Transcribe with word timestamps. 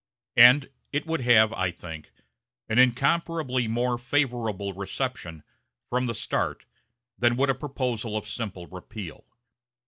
And 0.37 0.71
it 0.91 1.05
would 1.05 1.21
have, 1.21 1.53
I 1.53 1.69
think, 1.69 2.11
an 2.67 2.79
incomparably 2.79 3.67
more 3.67 3.99
favorable 3.99 4.73
reception, 4.73 5.43
from 5.91 6.07
the 6.07 6.15
start, 6.15 6.65
than 7.19 7.35
would 7.37 7.51
a 7.51 7.53
proposal 7.53 8.17
of 8.17 8.27
simple 8.27 8.65
repeal. 8.65 9.25